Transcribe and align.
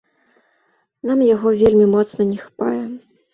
Нам 1.09 1.21
яго 1.35 1.47
вельмі 1.61 1.85
моцна 1.93 2.27
не 2.31 2.39
хапае. 2.47 2.81